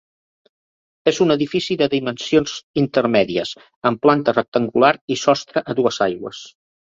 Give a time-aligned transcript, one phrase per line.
[1.09, 3.53] És un edifici de dimensions intermèdies,
[3.91, 6.43] amb planta rectangular i sostre a dues aigües.